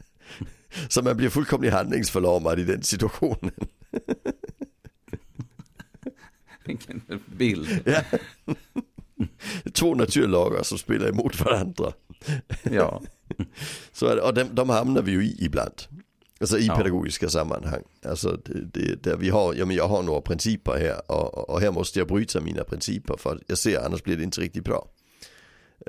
Så 0.89 1.01
man 1.01 1.17
blir 1.17 1.29
fullkomligt 1.29 1.73
handlingsförlamad 1.73 2.59
i 2.59 2.63
den 2.63 2.83
situationen. 2.83 3.51
Vilken 6.67 7.01
bild. 7.25 7.79
Ja. 7.85 8.01
Två 9.73 9.95
naturlagar 9.95 10.63
som 10.63 10.77
spelar 10.77 11.09
emot 11.09 11.41
varandra. 11.41 11.93
Ja. 12.71 13.01
Så, 13.91 14.19
och 14.19 14.33
de, 14.33 14.43
de 14.43 14.69
hamnar 14.69 15.01
vi 15.01 15.11
ju 15.11 15.23
i 15.23 15.45
ibland. 15.45 15.81
Alltså 16.39 16.57
i 16.57 16.65
ja. 16.65 16.75
pedagogiska 16.75 17.29
sammanhang. 17.29 17.83
Alltså 18.05 18.39
det, 18.45 18.61
det, 18.73 19.03
där 19.03 19.17
vi 19.17 19.29
har, 19.29 19.53
ja 19.53 19.65
men 19.65 19.75
jag 19.75 19.87
har 19.87 20.03
några 20.03 20.21
principer 20.21 20.77
här 20.79 21.11
och, 21.11 21.49
och 21.49 21.61
här 21.61 21.71
måste 21.71 21.99
jag 21.99 22.07
bryta 22.07 22.41
mina 22.41 22.63
principer 22.63 23.17
för 23.17 23.39
jag 23.47 23.57
ser 23.57 23.85
annars 23.85 24.03
blir 24.03 24.17
det 24.17 24.23
inte 24.23 24.41
riktigt 24.41 24.63
bra. 24.63 24.87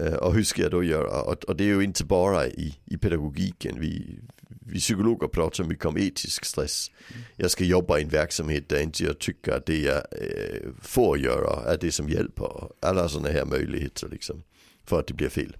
Uh, 0.00 0.14
och 0.14 0.34
hur 0.34 0.42
ska 0.42 0.62
jag 0.62 0.70
då 0.70 0.82
göra? 0.82 1.22
Och, 1.22 1.56
det 1.56 1.64
är 1.64 1.68
ju 1.68 1.82
inte 1.82 2.04
bara 2.04 2.46
i, 2.46 2.78
i 2.84 2.96
pedagogiken. 2.98 3.80
Vi, 3.80 4.20
vi 4.48 4.78
psykologer 4.78 5.28
pratar 5.28 5.64
mycket 5.64 5.84
om 5.84 5.96
etisk 5.96 6.44
stress. 6.44 6.90
Jag 7.36 7.50
ska 7.50 7.64
jobba 7.64 7.98
i 7.98 8.02
en 8.02 8.08
verksamhet 8.08 8.68
där 8.68 8.80
inte 8.80 9.04
jag 9.04 9.18
tycker 9.18 9.52
att 9.52 9.66
det 9.66 9.78
jag 9.78 9.96
uh, 9.96 10.70
får 10.80 11.18
göra 11.18 11.72
är 11.72 11.78
det 11.78 11.92
som 11.92 12.08
hjälper. 12.08 12.70
Alla 12.80 13.08
sådana 13.08 13.28
här 13.28 13.44
möjligheter 13.44 14.08
liksom. 14.08 14.42
För 14.84 15.00
att 15.00 15.06
det 15.06 15.14
blir 15.14 15.28
fel. 15.28 15.56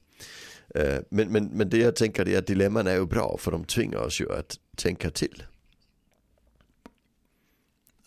Uh, 0.77 0.99
men, 1.11 1.33
men, 1.33 1.45
men 1.45 1.69
det 1.69 1.79
jag 1.79 1.97
tänker 1.97 2.29
är 2.29 2.39
att 2.39 2.47
dilemman 2.47 2.87
är 2.87 2.95
ju 2.95 3.07
bra 3.07 3.37
för 3.39 3.51
de 3.51 3.65
tvingar 3.65 3.99
oss 3.99 4.21
ju 4.21 4.33
att 4.33 4.59
tänka 4.77 5.11
till. 5.11 5.43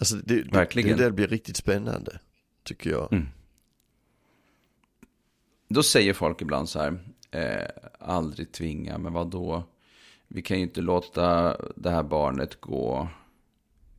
Alltså 0.02 0.16
det, 0.16 0.44
Verkligen. 0.52 0.98
det 0.98 1.04
där 1.04 1.12
blir 1.12 1.28
riktigt 1.28 1.58
spännande, 1.58 2.20
tycker 2.64 2.90
jag. 2.90 3.14
Mm. 3.14 3.28
Då 5.74 5.84
säger 5.84 6.14
folk 6.14 6.42
ibland 6.42 6.70
så 6.70 6.80
här, 6.80 7.00
eh, 7.32 7.68
aldrig 8.00 8.52
tvinga, 8.52 8.98
men 8.98 9.14
vad 9.14 9.28
då? 9.28 9.64
Vi 10.28 10.42
kan 10.42 10.58
ju 10.58 10.64
inte 10.64 10.82
låta 10.82 11.58
det 11.76 11.90
här 11.90 12.04
barnet 12.04 12.62
gå 12.62 13.08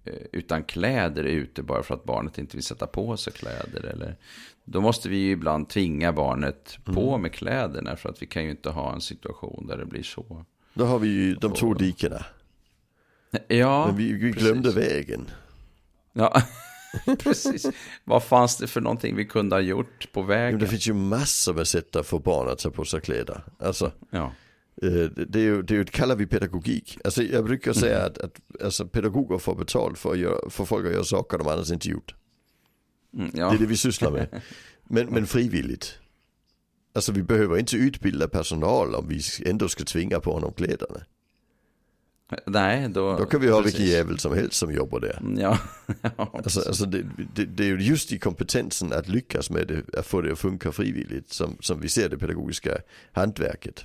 eh, 0.04 0.14
utan 0.32 0.64
kläder 0.64 1.24
ute 1.24 1.62
bara 1.62 1.82
för 1.82 1.94
att 1.94 2.04
barnet 2.04 2.38
inte 2.38 2.56
vill 2.56 2.64
sätta 2.64 2.86
på 2.86 3.16
sig 3.16 3.32
kläder. 3.32 3.84
Eller, 3.84 4.16
då 4.64 4.80
måste 4.80 5.08
vi 5.08 5.16
ju 5.16 5.30
ibland 5.30 5.68
tvinga 5.68 6.12
barnet 6.12 6.78
på 6.84 7.08
mm. 7.08 7.22
med 7.22 7.32
kläderna 7.32 7.96
för 7.96 8.08
att 8.08 8.22
vi 8.22 8.26
kan 8.26 8.44
ju 8.44 8.50
inte 8.50 8.70
ha 8.70 8.94
en 8.94 9.00
situation 9.00 9.66
där 9.66 9.76
det 9.76 9.86
blir 9.86 10.02
så. 10.02 10.44
Då 10.74 10.84
har 10.84 10.98
vi 10.98 11.08
ju 11.08 11.34
de 11.34 11.54
två 11.54 11.74
dikena. 11.74 12.24
Ja, 13.48 13.86
Men 13.86 13.96
vi, 13.96 14.12
vi 14.12 14.30
glömde 14.30 14.72
precis. 14.72 14.92
vägen. 14.92 15.30
Ja, 16.12 16.42
precis. 17.18 17.66
Vad 18.04 18.24
fanns 18.24 18.56
det 18.56 18.66
för 18.66 18.80
någonting 18.80 19.16
vi 19.16 19.24
kunde 19.24 19.56
ha 19.56 19.60
gjort 19.60 20.12
på 20.12 20.22
vägen? 20.22 20.60
det 20.60 20.66
finns 20.66 20.88
ju 20.88 20.92
massor 20.92 21.54
med 21.54 21.68
sätt 21.68 21.96
att 21.96 22.06
få 22.06 22.18
barn 22.18 22.48
att 22.48 22.58
ta 22.58 22.70
på 22.70 22.84
sig 22.84 23.00
kläder. 23.00 23.44
Alltså, 23.58 23.92
ja. 24.10 24.32
Eh, 24.82 24.90
det, 25.26 25.38
är 25.38 25.42
ju, 25.42 25.62
det, 25.62 25.74
är 25.74 25.76
ju, 25.76 25.84
det 25.84 25.92
kallar 25.92 26.16
vi 26.16 26.26
pedagogik. 26.26 26.98
Alltså 27.04 27.22
jag 27.22 27.44
brukar 27.44 27.72
säga 27.72 27.98
mm. 27.98 28.06
att, 28.06 28.18
att 28.18 28.62
alltså, 28.64 28.86
pedagoger 28.86 29.38
får 29.38 29.54
betalt 29.54 29.98
för, 29.98 30.12
att 30.12 30.18
göra, 30.18 30.50
för 30.50 30.64
folk 30.64 30.86
att 30.86 30.92
göra 30.92 31.04
saker 31.04 31.38
de 31.38 31.48
annars 31.48 31.70
inte 31.70 31.88
gjort. 31.88 32.14
Mm, 33.14 33.30
ja. 33.34 33.48
Det 33.48 33.56
är 33.56 33.58
det 33.58 33.66
vi 33.66 33.76
sysslar 33.76 34.10
med. 34.10 34.28
Men, 34.84 35.06
men 35.06 35.26
frivilligt. 35.26 35.98
Alltså 36.94 37.12
vi 37.12 37.22
behöver 37.22 37.58
inte 37.58 37.76
utbilda 37.76 38.28
personal 38.28 38.94
om 38.94 39.08
vi 39.08 39.20
ändå 39.46 39.68
ska 39.68 39.84
tvinga 39.84 40.20
på 40.20 40.32
honom 40.32 40.52
kläderna. 40.52 41.00
Nej, 42.46 42.88
då... 42.88 43.16
Då 43.16 43.24
kan 43.24 43.40
vi 43.40 43.48
ha 43.48 43.62
precis. 43.62 43.80
vilken 43.80 43.96
jävel 43.96 44.18
som 44.18 44.34
helst 44.34 44.56
som 44.56 44.72
jobbar 44.72 45.00
där. 45.00 45.22
Ja. 45.36 45.58
ja 46.16 46.30
alltså, 46.32 46.60
alltså 46.60 46.86
det, 46.86 47.04
det, 47.34 47.44
det, 47.44 47.64
är 47.64 47.68
ju 47.68 47.80
just 47.80 48.12
i 48.12 48.18
kompetensen 48.18 48.92
att 48.92 49.08
lyckas 49.08 49.50
med 49.50 49.68
det, 49.68 49.98
att 49.98 50.06
få 50.06 50.20
det 50.20 50.32
att 50.32 50.38
funka 50.38 50.72
frivilligt 50.72 51.32
som, 51.32 51.56
som 51.60 51.80
vi 51.80 51.88
ser 51.88 52.08
det 52.08 52.18
pedagogiska 52.18 52.78
hantverket. 53.12 53.84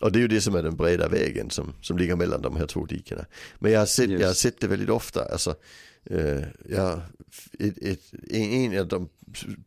Och 0.00 0.12
det 0.12 0.18
är 0.18 0.20
ju 0.20 0.28
det 0.28 0.40
som 0.40 0.54
är 0.54 0.62
den 0.62 0.76
breda 0.76 1.08
vägen 1.08 1.50
som, 1.50 1.74
som 1.80 1.98
ligger 1.98 2.16
mellan 2.16 2.42
de 2.42 2.56
här 2.56 2.66
två 2.66 2.86
dikena. 2.86 3.24
Men 3.58 3.72
jag 3.72 3.78
har 3.78 3.86
sett, 3.86 4.10
jag 4.10 4.26
har 4.26 4.34
sett 4.34 4.60
det 4.60 4.66
väldigt 4.66 4.90
ofta. 4.90 5.24
Alltså, 5.32 5.54
eh, 6.04 6.42
jag, 6.68 7.00
ett, 7.58 7.78
ett, 7.78 8.30
en 8.30 8.78
av 8.78 8.88
de 8.88 9.08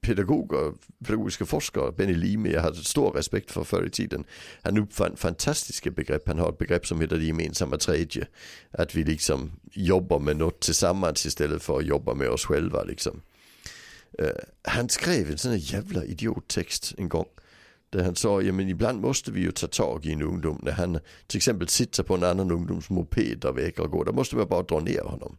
pedagoger, 0.01 0.73
pedagogiska 1.05 1.45
forskare, 1.45 1.91
Benny 1.91 2.13
Lime, 2.13 2.49
jag 2.49 2.61
hade 2.61 2.83
stor 2.83 3.11
respekt 3.11 3.51
för 3.51 3.63
förr 3.63 3.85
i 3.85 3.89
tiden. 3.89 4.23
Han 4.61 4.77
uppfann 4.77 5.15
fantastiska 5.15 5.91
begrepp. 5.91 6.27
Han 6.27 6.39
har 6.39 6.49
ett 6.49 6.57
begrepp 6.57 6.87
som 6.87 7.01
heter 7.01 7.17
det 7.17 7.25
gemensamma 7.25 7.77
tredje. 7.77 8.27
Att 8.71 8.95
vi 8.95 9.03
liksom 9.03 9.51
jobbar 9.71 10.19
med 10.19 10.37
något 10.37 10.59
tillsammans 10.59 11.25
istället 11.25 11.63
för 11.63 11.79
att 11.79 11.85
jobba 11.85 12.13
med 12.13 12.29
oss 12.29 12.45
själva 12.45 12.83
liksom. 12.83 13.21
Uh, 14.21 14.27
øh, 14.27 14.35
han 14.63 14.89
skrev 14.89 15.31
en 15.31 15.37
sån 15.37 15.51
här 15.51 15.73
jävla 15.73 16.03
idiottext 16.03 16.93
en 16.97 17.09
gång. 17.09 17.27
Där 17.89 18.03
han 18.03 18.15
sa, 18.15 18.41
ja 18.41 18.53
men 18.53 18.69
ibland 18.69 19.01
måste 19.01 19.31
vi 19.31 19.41
ju 19.41 19.51
ta 19.51 19.67
tag 19.67 20.05
i 20.05 20.11
en 20.11 20.21
ungdom 20.21 20.59
när 20.63 20.71
han 20.71 20.99
till 21.27 21.37
exempel 21.37 21.67
sitter 21.67 22.03
på 22.03 22.15
en 22.15 22.23
annan 22.23 22.51
ungdoms 22.51 22.89
moped 22.89 23.45
och 23.45 23.57
vägrar 23.57 23.87
gå. 23.87 24.03
Då 24.03 24.13
måste 24.13 24.35
man 24.35 24.47
bara 24.47 24.63
dra 24.63 24.79
ner 24.79 25.01
honom. 25.01 25.37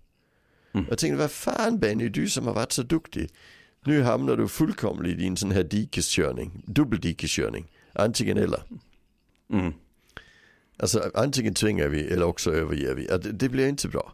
Mm. 0.77 0.87
Jag 0.89 0.99
tänkte, 0.99 1.17
vad 1.17 1.31
fan 1.31 1.79
Benny, 1.79 2.09
du 2.09 2.29
som 2.29 2.47
har 2.47 2.55
varit 2.55 2.73
så 2.73 2.83
duktig. 2.83 3.31
Nu 3.85 4.03
hamnar 4.03 4.37
du 4.37 4.49
fullkomligt 4.49 5.19
i 5.21 5.27
en 5.27 5.37
sån 5.37 5.51
här 5.51 5.63
dikeskörning, 5.63 6.63
dubbeldikeskörning. 6.67 7.67
Antingen 7.93 8.39
eller. 8.39 8.63
Mm. 9.53 9.73
Alltså 10.77 11.11
antingen 11.15 11.55
tvingar 11.55 11.89
vi 11.89 12.13
eller 12.13 12.27
också 12.27 12.55
överger 12.55 12.95
vi. 12.95 13.07
Det, 13.07 13.33
det 13.33 13.49
blir 13.49 13.69
inte 13.69 13.89
bra. 13.89 14.13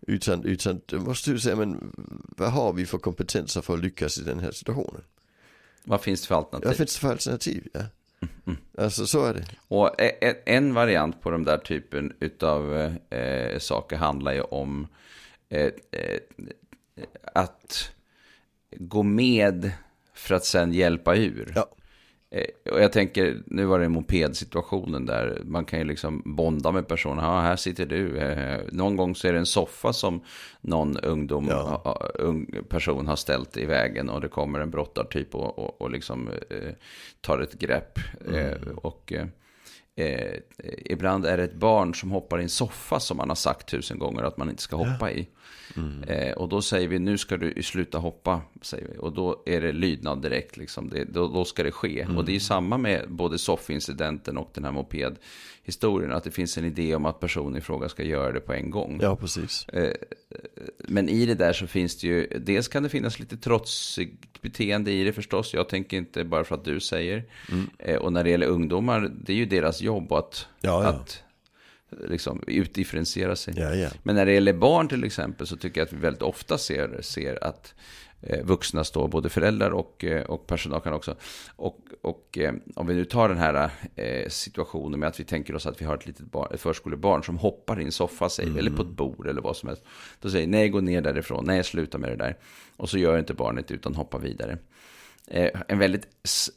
Utan, 0.00 0.44
utan 0.44 0.80
måste 0.90 1.30
du 1.30 1.38
säga, 1.38 1.56
men 1.56 1.92
vad 2.36 2.52
har 2.52 2.72
vi 2.72 2.86
för 2.86 2.98
kompetenser 2.98 3.60
för 3.60 3.74
att 3.74 3.80
lyckas 3.80 4.18
i 4.18 4.22
den 4.22 4.40
här 4.40 4.50
situationen? 4.50 5.02
Vad 5.84 6.00
finns 6.00 6.20
det 6.20 6.26
för 6.26 6.34
alternativ? 6.34 6.68
Vad 6.68 6.76
finns 6.76 6.94
det 6.94 7.00
för 7.00 7.10
alternativ? 7.10 7.68
Ja. 7.72 7.80
Mm. 8.46 8.58
Alltså 8.78 9.06
så 9.06 9.24
är 9.24 9.34
det. 9.34 9.44
Och 9.68 10.00
e, 10.00 10.12
e, 10.20 10.34
en 10.44 10.74
variant 10.74 11.22
på 11.22 11.30
de 11.30 11.44
där 11.44 11.58
typen 11.58 12.12
av 12.40 12.74
eh, 13.10 13.58
saker 13.58 13.96
handlar 13.96 14.32
ju 14.32 14.40
om 14.40 14.86
att 17.34 17.92
gå 18.70 19.02
med 19.02 19.72
för 20.14 20.34
att 20.34 20.44
sen 20.44 20.72
hjälpa 20.72 21.16
ur. 21.16 21.52
Ja. 21.54 21.66
Eh, 22.30 22.72
och 22.72 22.80
jag 22.80 22.92
tänker, 22.92 23.42
nu 23.46 23.64
var 23.64 23.80
det 23.80 23.88
mopedsituationen 23.88 25.06
där 25.06 25.42
man 25.44 25.64
kan 25.64 25.78
ju 25.78 25.84
liksom 25.84 26.22
bonda 26.24 26.72
med 26.72 26.88
personen. 26.88 27.24
Ja, 27.24 27.40
här 27.40 27.56
sitter 27.56 27.86
du. 27.86 28.18
Eh, 28.18 28.60
någon 28.72 28.96
gång 28.96 29.14
så 29.14 29.28
är 29.28 29.32
det 29.32 29.38
en 29.38 29.46
soffa 29.46 29.92
som 29.92 30.24
någon 30.60 30.96
ungdom, 30.96 31.46
ja. 31.48 32.10
ung 32.14 32.46
person 32.68 33.06
har 33.06 33.16
ställt 33.16 33.56
i 33.56 33.66
vägen 33.66 34.10
och 34.10 34.20
det 34.20 34.28
kommer 34.28 34.60
en 34.60 34.70
brottartyp 34.70 35.34
och, 35.34 35.58
och, 35.58 35.80
och 35.80 35.90
liksom 35.90 36.28
eh, 36.28 36.72
tar 37.20 37.38
ett 37.38 37.54
grepp. 37.54 37.98
Mm. 38.26 38.36
Eh, 38.36 38.68
och 38.76 39.12
eh, 39.12 39.26
ibland 40.84 41.26
är 41.26 41.36
det 41.36 41.44
ett 41.44 41.54
barn 41.54 41.94
som 41.94 42.10
hoppar 42.10 42.40
i 42.40 42.42
en 42.42 42.48
soffa 42.48 43.00
som 43.00 43.16
man 43.16 43.28
har 43.28 43.36
sagt 43.36 43.68
tusen 43.68 43.98
gånger 43.98 44.22
att 44.22 44.36
man 44.36 44.50
inte 44.50 44.62
ska 44.62 44.76
hoppa 44.76 45.12
i. 45.12 45.28
Mm. 45.76 46.02
Eh, 46.02 46.32
och 46.32 46.48
då 46.48 46.62
säger 46.62 46.88
vi, 46.88 46.98
nu 46.98 47.18
ska 47.18 47.36
du 47.36 47.62
sluta 47.62 47.98
hoppa. 47.98 48.42
Säger 48.62 48.88
vi. 48.88 48.98
Och 48.98 49.12
då 49.12 49.42
är 49.46 49.60
det 49.60 49.72
lydnad 49.72 50.22
direkt, 50.22 50.56
liksom. 50.56 50.88
det, 50.88 51.04
då, 51.04 51.28
då, 51.28 51.44
ska 51.44 51.62
det 51.62 51.72
ske. 51.72 52.00
Mm. 52.00 52.16
Och 52.16 52.24
det 52.24 52.36
är 52.36 52.40
samma 52.40 52.78
med 52.78 53.10
både 53.10 53.38
soffincidenten 53.38 54.38
och 54.38 54.50
den 54.54 54.64
här 54.64 54.72
mopedhistorien. 54.72 56.12
Att 56.12 56.24
det 56.24 56.30
finns 56.30 56.58
en 56.58 56.64
idé 56.64 56.94
om 56.94 57.06
att 57.06 57.20
personen 57.20 57.56
i 57.56 57.60
fråga 57.60 57.88
ska 57.88 58.02
göra 58.02 58.32
det 58.32 58.40
på 58.40 58.52
en 58.52 58.70
gång. 58.70 58.98
Ja, 59.02 59.16
precis. 59.16 59.68
Eh, 59.68 59.94
men 60.78 61.08
i 61.08 61.26
det 61.26 61.34
där 61.34 61.52
så 61.52 61.66
finns 61.66 61.96
det 61.96 62.06
ju, 62.06 62.26
dels 62.26 62.68
kan 62.68 62.82
det 62.82 62.88
finnas 62.88 63.18
lite 63.18 63.36
trotsigt 63.36 64.42
beteende 64.42 64.92
i 64.92 65.04
det 65.04 65.12
förstås. 65.12 65.54
Jag 65.54 65.68
tänker 65.68 65.96
inte 65.96 66.24
bara 66.24 66.44
för 66.44 66.54
att 66.54 66.64
du 66.64 66.80
säger. 66.80 67.24
Mm. 67.52 67.70
Eh, 67.78 67.96
och 67.96 68.12
när 68.12 68.24
det 68.24 68.30
gäller 68.30 68.46
ungdomar, 68.46 69.12
det 69.24 69.32
är 69.32 69.36
ju 69.36 69.46
deras 69.46 69.80
jobb 69.80 69.89
att, 69.96 70.46
ja, 70.60 70.82
ja. 70.82 70.88
att 70.88 71.22
liksom 72.08 72.42
utdifferentiera 72.46 73.36
sig. 73.36 73.54
Ja. 73.56 73.90
Men 74.02 74.14
när 74.14 74.26
det 74.26 74.32
gäller 74.32 74.52
barn 74.52 74.88
till 74.88 75.04
exempel 75.04 75.46
så 75.46 75.56
tycker 75.56 75.80
jag 75.80 75.86
att 75.86 75.92
vi 75.92 75.96
väldigt 75.96 76.22
ofta 76.22 76.58
ser, 76.58 76.98
ser 77.02 77.44
att 77.44 77.74
eh, 78.20 78.44
vuxna 78.44 78.84
står, 78.84 79.08
både 79.08 79.28
föräldrar 79.28 79.70
och, 79.70 80.04
eh, 80.04 80.22
och 80.22 80.46
personal 80.46 80.80
kan 80.80 80.92
också. 80.92 81.14
Och, 81.56 81.78
och 82.02 82.38
eh, 82.38 82.54
om 82.74 82.86
vi 82.86 82.94
nu 82.94 83.04
tar 83.04 83.28
den 83.28 83.38
här 83.38 83.70
eh, 83.96 84.28
situationen 84.28 85.00
med 85.00 85.08
att 85.08 85.20
vi 85.20 85.24
tänker 85.24 85.54
oss 85.54 85.66
att 85.66 85.80
vi 85.80 85.84
har 85.84 85.94
ett 85.94 86.06
litet 86.06 86.26
barn, 86.26 86.48
ett 86.54 86.60
förskolebarn 86.60 87.22
som 87.22 87.38
hoppar 87.38 87.80
i 87.80 87.84
en 87.84 87.92
soffa, 87.92 88.28
säger, 88.28 88.50
mm. 88.50 88.58
eller 88.58 88.76
på 88.76 88.82
ett 88.82 88.88
bord 88.88 89.26
eller 89.26 89.42
vad 89.42 89.56
som 89.56 89.68
helst. 89.68 89.84
Då 90.20 90.30
säger 90.30 90.46
nej, 90.46 90.68
gå 90.68 90.80
ner 90.80 91.00
därifrån, 91.00 91.44
nej, 91.46 91.64
sluta 91.64 91.98
med 91.98 92.10
det 92.10 92.16
där. 92.16 92.36
Och 92.76 92.88
så 92.88 92.98
gör 92.98 93.18
inte 93.18 93.34
barnet 93.34 93.70
utan 93.70 93.94
hoppar 93.94 94.18
vidare. 94.18 94.58
Eh, 95.26 95.60
en 95.68 95.78
väldigt 95.78 96.08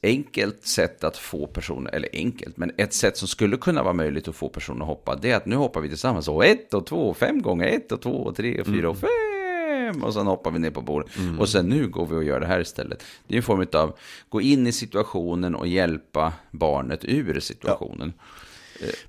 enkelt 0.03 0.67
sätt 0.67 1.03
att 1.03 1.17
få 1.17 1.47
personer, 1.47 1.91
eller 1.91 2.09
enkelt, 2.13 2.57
men 2.57 2.71
ett 2.77 2.93
sätt 2.93 3.17
som 3.17 3.27
skulle 3.27 3.57
kunna 3.57 3.83
vara 3.83 3.93
möjligt 3.93 4.27
att 4.27 4.35
få 4.35 4.49
personer 4.49 4.81
att 4.81 4.87
hoppa, 4.87 5.15
det 5.15 5.31
är 5.31 5.37
att 5.37 5.45
nu 5.45 5.55
hoppar 5.55 5.81
vi 5.81 5.89
tillsammans. 5.89 6.27
Och 6.27 6.45
ett 6.45 6.73
och 6.73 6.85
två, 6.85 7.13
fem 7.13 7.41
gånger, 7.41 7.67
ett 7.67 7.91
och 7.91 8.01
två, 8.01 8.11
och 8.11 8.35
tre 8.35 8.61
och 8.61 8.65
fyra 8.65 8.77
mm. 8.77 8.89
och 8.89 8.97
fem. 8.97 10.03
Och 10.03 10.13
sen 10.13 10.27
hoppar 10.27 10.51
vi 10.51 10.59
ner 10.59 10.71
på 10.71 10.81
bordet. 10.81 11.17
Mm. 11.17 11.39
Och 11.39 11.49
sen 11.49 11.69
nu 11.69 11.87
går 11.87 12.05
vi 12.05 12.15
och 12.15 12.23
gör 12.23 12.39
det 12.39 12.47
här 12.47 12.59
istället. 12.59 13.03
Det 13.27 13.35
är 13.35 13.37
en 13.37 13.43
form 13.43 13.67
av 13.73 13.97
gå 14.29 14.41
in 14.41 14.67
i 14.67 14.71
situationen 14.71 15.55
och 15.55 15.67
hjälpa 15.67 16.33
barnet 16.51 17.05
ur 17.05 17.39
situationen. 17.39 18.13
Ja. 18.17 18.23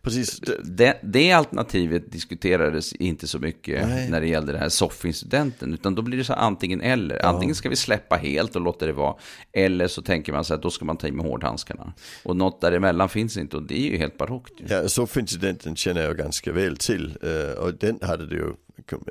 Precis. 0.02 0.40
Det, 0.64 0.98
det, 1.02 1.32
alternativet 1.32 2.12
diskuterades 2.12 2.92
inte 2.92 3.26
så 3.26 3.38
mycket 3.38 3.88
Nej. 3.88 4.10
när 4.10 4.20
det 4.20 4.26
gällde 4.26 4.52
den 4.52 4.60
här 4.60 4.68
soffincidenten. 4.68 5.74
Utan 5.74 5.94
då 5.94 6.02
blir 6.02 6.18
det 6.18 6.24
så 6.24 6.32
antingen 6.32 6.80
eller. 6.80 7.16
Ja. 7.22 7.28
Antingen 7.28 7.54
ska 7.54 7.68
vi 7.68 7.76
släppa 7.76 8.16
helt 8.16 8.56
och 8.56 8.62
låta 8.62 8.86
det 8.86 8.92
vara. 8.92 9.14
Eller 9.52 9.88
så 9.88 10.02
tänker 10.02 10.32
man 10.32 10.44
sig 10.44 10.54
att 10.54 10.62
då 10.62 10.70
ska 10.70 10.84
man 10.84 10.96
ta 10.96 11.06
i 11.06 11.12
med 11.12 11.26
hårdhandskarna. 11.26 11.92
Och 12.22 12.36
något 12.36 12.60
däremellan 12.60 13.08
finns 13.08 13.36
inte 13.36 13.56
och 13.56 13.62
det 13.62 13.78
är 13.78 13.90
ju 13.90 13.96
helt 13.96 14.18
barockt. 14.18 14.52
Ja, 14.68 14.88
soffincidenten 14.88 15.76
känner 15.76 16.02
jag 16.02 16.16
ganska 16.16 16.52
väl 16.52 16.76
till. 16.76 17.18
Eh, 17.22 17.58
och 17.58 17.74
den 17.74 17.98
hade 18.02 18.26
det 18.26 18.34
ju 18.34 18.52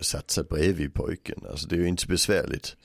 satt 0.01 0.31
sig 0.31 0.43
bredvid 0.43 0.93
pojken. 0.93 1.43
Alltså 1.49 1.67
det 1.67 1.75
är 1.75 1.79
ju 1.79 1.87
inte 1.87 2.07
besvärligt. 2.07 2.75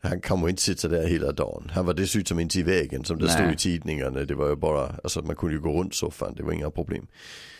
Han 0.00 0.20
kommer 0.20 0.48
inte 0.48 0.62
sitta 0.62 0.88
där 0.88 1.06
hela 1.06 1.32
dagen. 1.32 1.70
Han 1.74 1.86
var 1.86 1.94
dessutom 1.94 2.40
inte 2.40 2.58
i 2.58 2.62
vägen 2.62 3.04
som 3.04 3.18
det 3.18 3.24
Nej. 3.24 3.34
stod 3.34 3.52
i 3.52 3.56
tidningarna. 3.56 4.20
Det 4.20 4.34
var 4.34 4.48
ju 4.48 4.56
bara, 4.56 4.94
alltså 5.04 5.22
man 5.22 5.36
kunde 5.36 5.54
ju 5.54 5.60
gå 5.60 5.80
runt 5.80 5.94
soffan, 5.94 6.34
det 6.36 6.42
var 6.42 6.52
inga 6.52 6.70
problem. 6.70 7.06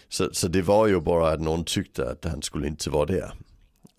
Så, 0.09 0.29
så 0.33 0.49
det 0.49 0.63
var 0.63 0.87
ju 0.87 1.01
bara 1.01 1.33
att 1.33 1.41
någon 1.41 1.65
tyckte 1.65 2.11
att 2.11 2.25
han 2.25 2.43
skulle 2.43 2.67
inte 2.67 2.91
vara 2.91 3.07
där. 3.07 3.35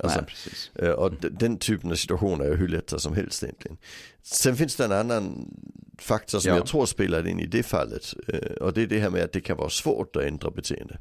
Alltså, 0.03 0.25
Nej, 0.73 0.91
och 0.91 1.13
den 1.31 1.57
typen 1.57 1.91
av 1.91 1.95
situationer 1.95 2.45
är 2.45 2.55
hur 2.55 2.67
lätta 2.67 2.99
som 2.99 3.15
helst 3.15 3.43
egentligen. 3.43 3.77
Sen 4.21 4.55
finns 4.55 4.75
det 4.75 4.85
en 4.85 4.91
annan 4.91 5.55
faktor 5.97 6.39
som 6.39 6.49
ja. 6.49 6.55
jag 6.55 6.65
tror 6.65 6.85
spelar 6.85 7.27
in 7.27 7.39
i 7.39 7.45
det 7.45 7.63
fallet. 7.63 8.13
Och 8.61 8.73
det 8.73 8.81
är 8.81 8.87
det 8.87 8.99
här 8.99 9.09
med 9.09 9.23
att 9.23 9.31
det 9.31 9.41
kan 9.41 9.57
vara 9.57 9.69
svårt 9.69 10.15
att 10.15 10.23
ändra 10.23 10.51
beteende. 10.51 10.99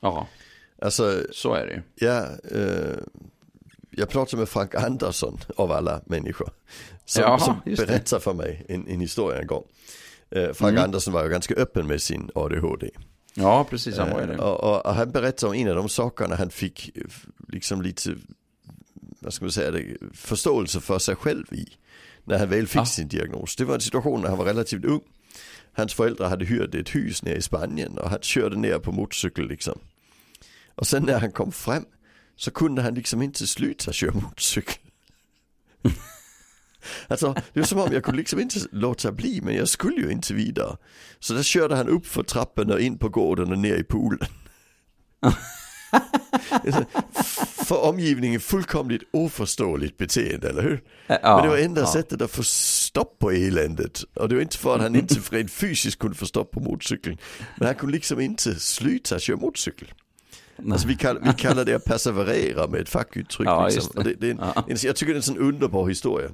Ja, 0.00 0.28
alltså, 0.82 1.22
så 1.32 1.54
är 1.54 1.66
det. 1.66 2.06
Ja, 2.06 2.26
eh, 2.58 2.96
jag 3.98 4.08
pratade 4.08 4.40
med 4.40 4.48
Frank 4.48 4.74
Andersson 4.74 5.38
av 5.56 5.72
alla 5.72 6.00
människor. 6.06 6.50
Som, 7.04 7.22
Jaha, 7.22 7.38
som 7.38 7.60
berättade 7.64 8.22
för 8.22 8.34
mig 8.34 8.66
en, 8.68 8.88
en 8.88 9.00
historia 9.00 9.40
en 9.40 9.46
gång. 9.46 9.64
Eh, 10.30 10.52
Frank 10.52 10.72
mm. 10.72 10.84
Andersson 10.84 11.12
var 11.12 11.24
ju 11.24 11.30
ganska 11.30 11.54
öppen 11.54 11.86
med 11.86 12.02
sin 12.02 12.30
ADHD. 12.34 12.90
Ja, 13.34 13.66
precis, 13.70 13.98
han 13.98 14.10
var 14.10 14.20
ju 14.20 14.26
det. 14.26 14.32
Eh, 14.32 14.40
och, 14.40 14.86
och, 14.86 14.94
han 14.94 15.10
berättade 15.10 15.50
om 15.50 15.54
en 15.54 15.68
av 15.68 15.76
de 15.76 15.88
sakerna 15.88 16.36
han 16.36 16.50
fick 16.50 16.90
liksom 17.48 17.82
lite, 17.82 18.14
vad 19.20 19.32
ska 19.32 19.44
man 19.44 19.52
säga, 19.52 19.70
det, 19.70 19.96
förståelse 20.12 20.80
för 20.80 20.98
sig 20.98 21.16
själv 21.16 21.52
i. 21.52 21.66
När 22.24 22.38
han 22.38 22.48
väl 22.48 22.66
fick 22.66 22.80
ja. 22.80 22.86
sin 22.86 23.08
diagnos. 23.08 23.56
Det 23.56 23.64
var 23.64 23.74
en 23.74 23.80
situation 23.80 24.20
när 24.20 24.28
han 24.28 24.38
var 24.38 24.44
relativt 24.44 24.84
ung. 24.84 25.00
Hans 25.72 25.94
föräldrar 25.94 26.28
hade 26.28 26.44
hyrt 26.44 26.74
ett 26.74 26.94
hus 26.94 27.22
nere 27.22 27.36
i 27.36 27.42
Spanien 27.42 27.98
och 27.98 28.10
han 28.10 28.18
körde 28.20 28.56
ner 28.56 28.78
på 28.78 28.92
motorcykel 28.92 29.48
liksom. 29.48 29.78
Och 30.74 30.86
sen 30.86 31.02
när 31.02 31.18
han 31.20 31.32
kom 31.32 31.52
fram 31.52 31.84
så 32.36 32.50
kunde 32.50 32.82
han 32.82 32.94
liksom 32.94 33.22
inte 33.22 33.46
sluta 33.46 33.92
köra 33.92 34.14
motorcykel. 34.14 34.74
Alltså 37.08 37.34
det 37.52 37.60
är 37.60 37.64
som 37.64 37.78
om 37.78 37.92
jag 37.92 38.04
kunde 38.04 38.18
liksom 38.18 38.40
inte 38.40 38.58
låta 38.72 39.12
bli 39.12 39.40
men 39.40 39.54
jag 39.54 39.68
skulle 39.68 40.00
ju 40.00 40.10
inte 40.10 40.34
vidare. 40.34 40.76
Så 41.18 41.34
där 41.34 41.42
körde 41.42 41.76
han 41.76 41.88
upp 41.88 42.06
för 42.06 42.22
trappan 42.22 42.70
och 42.70 42.80
in 42.80 42.98
på 42.98 43.08
gården 43.08 43.52
och 43.52 43.58
ner 43.58 43.74
i 43.74 43.84
poolen. 43.84 44.28
för 47.66 47.84
omgivningen 47.84 48.40
fullkomligt 48.40 49.02
oförståeligt 49.12 49.98
beteende, 49.98 50.48
eller 50.48 50.62
hur? 50.62 50.82
Ja, 51.06 51.18
men 51.22 51.42
det 51.42 51.48
var 51.48 51.56
enda 51.56 51.80
ja. 51.80 51.86
sättet 51.86 52.22
att 52.22 52.30
få 52.30 52.42
stopp 52.42 53.18
på 53.18 53.30
eländet. 53.30 54.02
Och 54.14 54.28
det 54.28 54.34
var 54.34 54.42
inte 54.42 54.58
för 54.58 54.74
att 54.74 54.82
han 54.82 54.96
inte 54.96 55.14
rent 55.30 55.50
fysiskt 55.50 55.98
kunde 55.98 56.16
få 56.16 56.26
stopp 56.26 56.50
på 56.50 56.60
motorcykeln. 56.60 57.18
Men 57.56 57.66
han 57.66 57.74
kunde 57.74 57.94
liksom 57.94 58.20
inte 58.20 58.54
sluta 58.54 59.18
köra 59.18 59.36
motorcykel. 59.36 59.92
Alltså 60.72 60.88
vi, 60.88 60.96
kall, 60.96 61.18
vi 61.22 61.32
kallar 61.32 61.64
det 61.64 61.74
att 61.74 61.84
perseverera 61.84 62.66
med 62.66 62.80
ett 62.80 62.88
fackuttryck. 62.88 63.48
Ja, 63.48 63.68
liksom. 63.68 63.92
det. 63.94 64.02
Det, 64.02 64.14
det 64.14 64.36
ja. 64.40 64.64
en, 64.68 64.76
jag 64.82 64.96
tycker 64.96 65.12
det 65.12 65.16
är 65.16 65.16
en 65.16 65.22
sån 65.22 65.38
underbar 65.38 65.88
historia. 65.88 66.30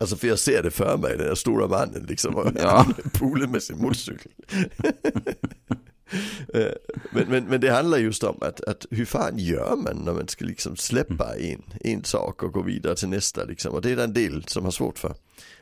Alltså 0.00 0.16
för 0.16 0.28
jag 0.28 0.38
ser 0.38 0.62
det 0.62 0.70
för 0.70 0.96
mig, 0.96 1.16
den 1.16 1.26
där 1.26 1.34
stora 1.34 1.68
mannen 1.68 2.06
liksom. 2.08 2.52
Ja. 2.62 2.86
poolen 3.12 3.50
med 3.50 3.62
sin 3.62 3.78
motorcykel. 3.78 4.32
Eh, 6.54 6.66
men, 7.10 7.24
men, 7.28 7.44
men 7.44 7.60
det 7.60 7.70
handlar 7.70 7.98
just 7.98 8.24
om 8.24 8.36
att, 8.40 8.60
att 8.60 8.86
hur 8.90 9.04
fan 9.04 9.38
gör 9.38 9.76
man 9.76 10.02
när 10.04 10.12
man 10.12 10.28
ska 10.28 10.44
liksom 10.44 10.76
släppa 10.76 11.36
en, 11.38 11.62
en 11.80 12.04
sak 12.04 12.42
och 12.42 12.52
gå 12.52 12.62
vidare 12.62 12.96
till 12.96 13.08
nästa 13.08 13.44
liksom. 13.44 13.74
Och 13.74 13.82
det 13.82 13.90
är 13.90 13.96
det 13.96 14.04
en 14.04 14.12
del 14.12 14.44
som 14.44 14.64
har 14.64 14.70
svårt 14.70 14.98
för. 14.98 15.14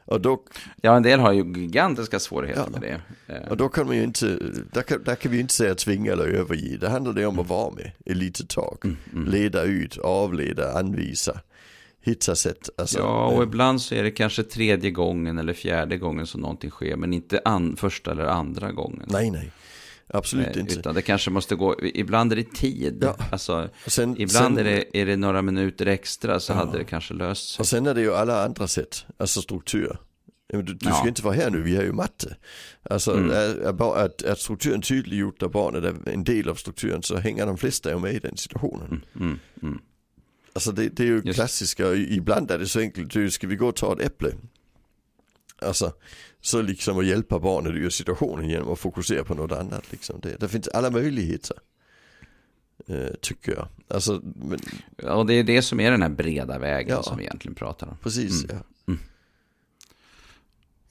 Och 0.05 0.21
då, 0.21 0.43
ja, 0.83 0.97
en 0.97 1.03
del 1.03 1.21
har 1.21 1.33
ju 1.33 1.61
gigantiska 1.61 2.19
svårigheter 2.19 2.69
ja, 2.73 2.81
med 2.81 2.81
det. 2.81 3.35
Eh. 3.35 3.49
Och 3.49 3.57
då 3.57 3.69
kan 3.69 3.87
man 3.87 3.97
ju 3.97 4.03
inte, 4.03 4.39
där 4.73 4.83
kan, 4.83 5.05
där 5.05 5.15
kan 5.15 5.33
vi 5.33 5.41
inte 5.41 5.55
säga 5.55 5.75
tvinga 5.75 6.13
eller 6.13 6.27
överge. 6.27 6.77
Det 6.77 6.89
handlar 6.89 7.13
det 7.13 7.27
om 7.27 7.39
att 7.39 7.49
vara 7.49 7.75
med 7.75 7.93
ett 8.07 8.17
litet 8.17 8.49
tag. 8.49 8.79
Mm, 8.85 8.97
mm. 9.13 9.29
Leda 9.29 9.63
ut, 9.63 9.99
avleda, 9.99 10.79
anvisa. 10.79 11.41
Hitta 12.03 12.35
sätt. 12.35 12.69
Alltså, 12.77 12.99
ja, 12.99 13.27
och 13.27 13.43
ibland 13.43 13.83
så 13.83 13.95
är 13.95 14.03
det 14.03 14.11
kanske 14.11 14.43
tredje 14.43 14.91
gången 14.91 15.39
eller 15.39 15.53
fjärde 15.53 15.97
gången 15.97 16.27
som 16.27 16.41
någonting 16.41 16.71
sker. 16.71 16.97
Men 16.97 17.15
inte 17.15 17.41
an, 17.45 17.77
första 17.77 18.11
eller 18.11 18.25
andra 18.25 18.73
gången. 18.73 19.07
Nej, 19.07 19.31
nej. 19.31 19.51
Absolut 20.13 20.57
inte. 20.57 20.75
Utan 20.75 20.95
det 20.95 21.03
kanske 21.03 21.31
måste 21.31 21.55
gå, 21.55 21.77
ibland 21.83 22.33
är 22.33 22.37
det 22.37 22.53
tid. 22.55 22.99
Ja. 23.03 23.17
Alltså, 23.33 23.69
sen, 23.87 24.21
ibland 24.21 24.57
sen, 24.57 24.59
är, 24.59 24.65
det, 24.65 24.99
är 25.01 25.07
det 25.07 25.17
några 25.17 25.43
minuter 25.43 25.87
extra 25.87 26.41
så 26.41 26.53
ja. 26.53 26.57
hade 26.57 26.79
det 26.79 26.85
kanske 26.85 27.15
löst 27.15 27.49
sig. 27.49 27.63
Och 27.63 27.67
sen 27.67 27.87
är 27.87 27.95
det 27.95 28.01
ju 28.01 28.15
alla 28.15 28.45
andra 28.45 28.69
sätt, 28.69 29.05
alltså 29.17 29.43
struktur. 29.43 29.97
Du, 30.53 30.63
du 30.63 30.77
ja. 30.81 30.95
ska 30.95 31.09
inte 31.09 31.23
vara 31.23 31.35
här 31.35 31.51
nu, 31.51 31.63
vi 31.63 31.77
har 31.77 31.83
ju 31.83 31.93
matte. 31.93 32.37
Alltså 32.83 33.13
mm. 33.17 33.31
är, 33.31 33.97
att, 33.97 34.23
att 34.23 34.39
strukturen 34.41 34.83
tydliggjort 34.83 35.43
och 35.43 35.51
barnet 35.51 35.85
är 35.85 36.13
en 36.13 36.25
del 36.25 36.49
av 36.49 36.55
strukturen 36.55 37.03
så 37.03 37.17
hänger 37.17 37.47
de 37.47 37.59
flesta 37.59 37.91
ju 37.91 37.99
med 37.99 38.15
i 38.15 38.19
den 38.19 38.37
situationen. 38.37 38.87
Mm. 38.87 39.03
Mm. 39.17 39.39
mm. 39.63 39.79
Alltså 40.53 40.73
det, 40.73 40.89
det, 40.89 41.03
är 41.03 41.07
ju 41.07 41.23
Just. 41.25 41.35
klassiska, 41.35 41.95
ibland 41.95 42.51
är 42.51 42.59
det 42.59 42.67
så 42.67 42.81
enkelt, 42.81 43.11
du, 43.11 43.31
ska 43.31 43.47
vi 43.47 43.57
gå 43.57 43.69
och 43.69 43.77
ta 43.77 43.93
ett 43.93 44.01
äpple? 44.01 44.33
Alltså, 45.63 45.93
så 46.41 46.63
liksom 46.63 46.99
att 46.99 47.07
hjälpa 47.07 47.39
barnet 47.39 47.73
ur 47.73 47.91
situationen 47.91 48.49
genom 48.49 48.73
att 48.73 48.79
fokusera 48.79 49.25
på 49.25 49.35
något 49.35 49.53
annat. 49.53 49.93
Liksom. 49.93 50.21
Det, 50.21 50.37
det 50.41 50.49
finns 50.49 50.69
alla 50.69 50.91
möjligheter. 50.91 51.57
Eh, 52.87 53.15
tycker 53.21 53.53
jag. 53.53 53.69
Alltså, 53.89 54.21
men... 54.25 54.61
Och 55.11 55.27
det 55.27 55.35
är 55.35 55.45
det 55.45 55.63
som 55.63 55.81
är 55.81 55.91
den 55.91 56.03
här 56.03 56.09
breda 56.09 56.59
vägen 56.59 56.97
ja. 56.97 57.03
som 57.03 57.17
vi 57.17 57.25
egentligen 57.25 57.55
pratar 57.55 57.87
om. 57.87 57.97
Precis, 58.03 58.45
mm. 58.45 58.57
ja. 58.57 58.93
Mm. 58.93 59.01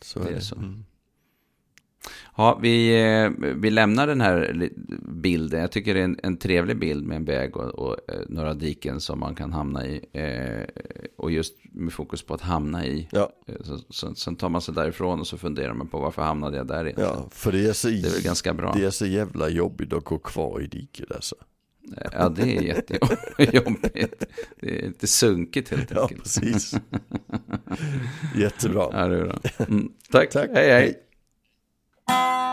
Så 0.01 0.19
det 0.19 0.29
är, 0.29 0.33
det. 0.33 0.41
så. 0.41 0.55
Mm. 0.55 0.85
Ja, 2.39 2.59
vi, 2.61 3.01
eh, 3.01 3.31
vi 3.55 3.69
lämnar 3.69 4.07
den 4.07 4.21
här 4.21 4.69
bilden. 5.01 5.59
Jag 5.59 5.71
tycker 5.71 5.93
det 5.93 5.99
är 5.99 6.03
en, 6.03 6.19
en 6.23 6.37
trevlig 6.37 6.79
bild 6.79 7.05
med 7.05 7.15
en 7.15 7.25
väg 7.25 7.57
och, 7.57 7.69
och 7.69 7.97
eh, 8.07 8.19
några 8.27 8.53
diken 8.53 8.99
som 8.99 9.19
man 9.19 9.35
kan 9.35 9.53
hamna 9.53 9.85
i. 9.85 10.05
Eh, 10.13 10.83
och 11.17 11.31
just 11.31 11.55
med 11.71 11.93
fokus 11.93 12.23
på 12.23 12.33
att 12.33 12.41
hamna 12.41 12.85
i. 12.85 13.07
Ja. 13.11 13.31
Så, 13.63 13.77
så, 13.89 14.15
sen 14.15 14.35
tar 14.35 14.49
man 14.49 14.61
sig 14.61 14.73
därifrån 14.73 15.19
och 15.19 15.27
så 15.27 15.37
funderar 15.37 15.73
man 15.73 15.87
på 15.87 15.99
varför 15.99 16.21
hamnade 16.21 16.57
jag 16.57 16.67
där 16.67 16.85
egentligen. 16.85 17.11
Ja, 17.15 17.27
för 17.31 17.51
det 17.51 17.69
är, 17.69 17.73
så, 17.73 17.87
det 17.87 18.07
är 18.07 18.13
väl 18.13 18.23
ganska 18.23 18.53
bra. 18.53 18.73
Det 18.73 18.85
är 18.85 18.89
så 18.89 19.05
jävla 19.05 19.49
jobbigt 19.49 19.93
att 19.93 20.03
gå 20.03 20.17
kvar 20.17 20.61
i 20.61 20.67
diket 20.67 21.11
alltså. 21.11 21.35
Ja, 22.11 22.29
det 22.29 22.57
är 22.57 22.61
jättejobbigt. 22.61 24.25
Det 24.61 24.83
är 24.83 24.87
lite 24.87 25.07
sunkigt 25.07 25.69
helt 25.69 25.91
enkelt. 25.91 26.11
Ja, 26.11 26.17
precis. 26.23 26.73
Jättebra. 28.35 28.89
Ja, 28.91 29.07
det 29.07 29.15
är 29.15 29.23
bra. 29.23 29.39
Mm, 29.57 29.91
tack. 30.11 30.29
tack. 30.29 30.49
hej. 30.53 30.69
hej. 30.69 30.81
hej. 30.81 31.08
you 32.09 32.48